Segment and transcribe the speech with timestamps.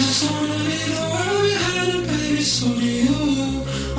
[0.00, 3.89] just wanna leave the world behind and baby, so do you.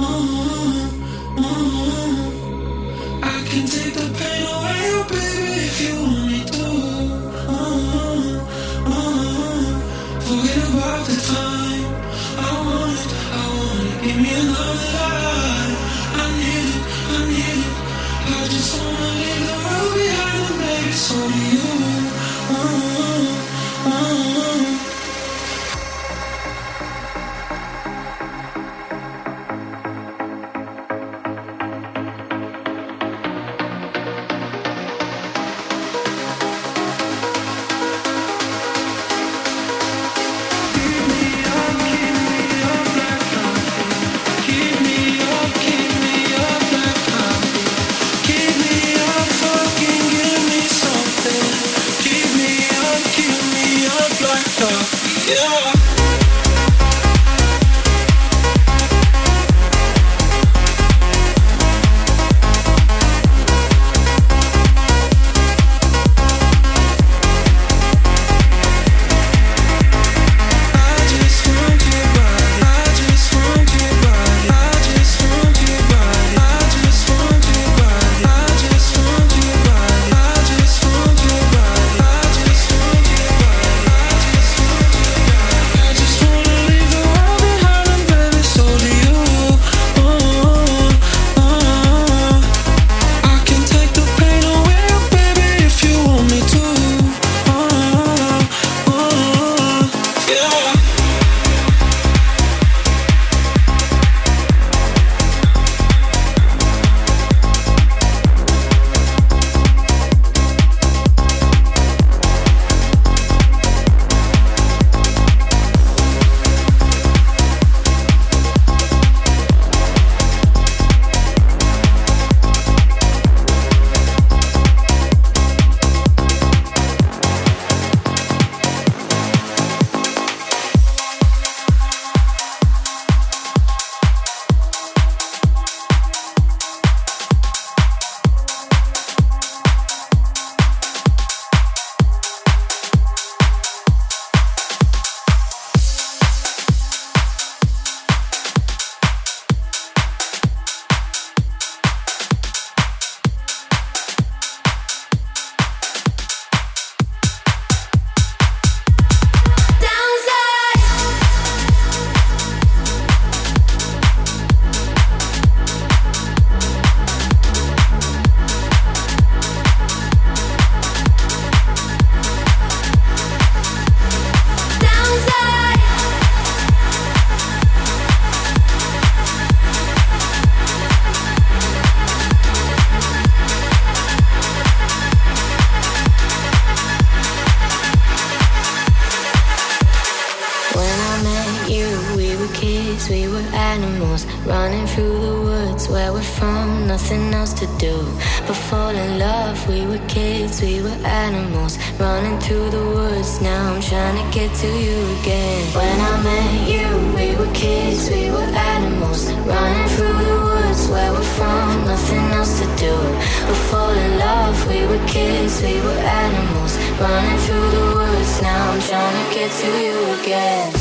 [217.11, 218.71] running through the woods now.
[218.71, 220.71] I'm trying to get to you again.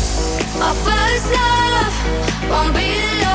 [0.63, 1.95] My first love
[2.51, 3.30] won't be the love.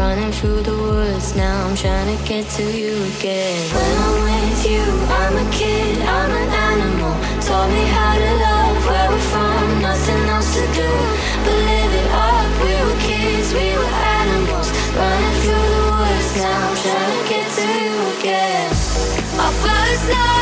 [0.00, 3.60] Running through the woods now, I'm trying to get to you again.
[3.76, 4.82] When I'm with you,
[5.20, 7.12] I'm a kid, I'm an animal.
[7.44, 10.90] Taught me how to love, where we're from, nothing else to do.
[11.44, 13.94] But live it up, we were kids, we were
[14.24, 14.68] animals.
[14.96, 18.70] Running through the woods now, I'm trying to get to you again.
[19.36, 20.39] Our first night.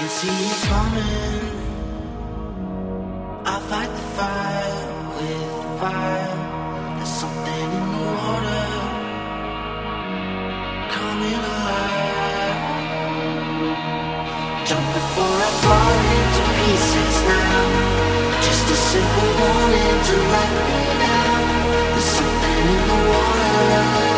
[0.00, 1.44] can see it coming.
[3.44, 4.80] I fight the fire
[5.16, 6.36] with fire.
[6.96, 8.66] There's something in the water
[10.96, 11.98] coming alive.
[16.60, 18.40] Pieces now.
[18.46, 21.42] Just a simple warning to let me down.
[21.92, 24.09] There's something in the water.